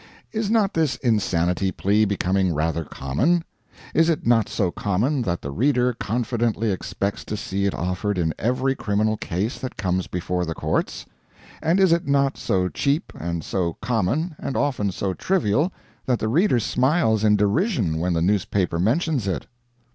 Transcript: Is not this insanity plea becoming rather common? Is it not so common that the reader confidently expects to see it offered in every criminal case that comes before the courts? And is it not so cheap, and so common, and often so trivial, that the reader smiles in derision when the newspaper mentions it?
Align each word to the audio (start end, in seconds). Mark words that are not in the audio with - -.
Is 0.31 0.49
not 0.49 0.73
this 0.73 0.95
insanity 0.95 1.71
plea 1.71 2.05
becoming 2.05 2.55
rather 2.55 2.83
common? 2.85 3.43
Is 3.93 4.09
it 4.09 4.25
not 4.25 4.49
so 4.49 4.71
common 4.71 5.21
that 5.21 5.43
the 5.43 5.51
reader 5.51 5.93
confidently 5.93 6.71
expects 6.71 7.23
to 7.25 7.37
see 7.37 7.67
it 7.67 7.75
offered 7.75 8.17
in 8.17 8.33
every 8.39 8.73
criminal 8.73 9.15
case 9.15 9.59
that 9.59 9.77
comes 9.77 10.07
before 10.07 10.43
the 10.43 10.55
courts? 10.55 11.05
And 11.61 11.79
is 11.79 11.91
it 11.93 12.07
not 12.07 12.35
so 12.35 12.67
cheap, 12.67 13.13
and 13.15 13.43
so 13.43 13.73
common, 13.79 14.33
and 14.39 14.57
often 14.57 14.91
so 14.91 15.13
trivial, 15.13 15.71
that 16.07 16.17
the 16.17 16.29
reader 16.29 16.59
smiles 16.59 17.23
in 17.23 17.35
derision 17.35 17.99
when 17.99 18.13
the 18.13 18.23
newspaper 18.23 18.79
mentions 18.79 19.27
it? 19.27 19.45